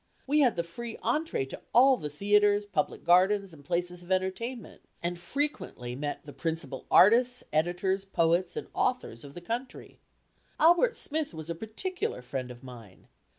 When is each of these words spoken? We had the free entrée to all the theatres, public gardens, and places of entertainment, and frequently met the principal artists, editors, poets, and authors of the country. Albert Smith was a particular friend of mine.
We 0.25 0.39
had 0.39 0.55
the 0.55 0.63
free 0.63 0.97
entrée 1.03 1.47
to 1.49 1.61
all 1.75 1.95
the 1.95 2.09
theatres, 2.09 2.65
public 2.65 3.03
gardens, 3.03 3.53
and 3.53 3.63
places 3.63 4.01
of 4.01 4.11
entertainment, 4.11 4.81
and 5.03 5.19
frequently 5.19 5.95
met 5.95 6.25
the 6.25 6.33
principal 6.33 6.87
artists, 6.89 7.43
editors, 7.53 8.03
poets, 8.03 8.57
and 8.57 8.67
authors 8.73 9.23
of 9.23 9.35
the 9.35 9.41
country. 9.41 9.99
Albert 10.59 10.95
Smith 10.97 11.35
was 11.35 11.51
a 11.51 11.53
particular 11.53 12.23
friend 12.23 12.49
of 12.49 12.63
mine. 12.63 13.09